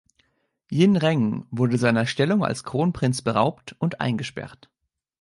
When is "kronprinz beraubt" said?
2.63-3.75